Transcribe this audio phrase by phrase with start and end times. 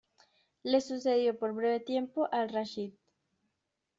[0.65, 2.93] Le sucedió, por breve tiempo, Al-Rashid.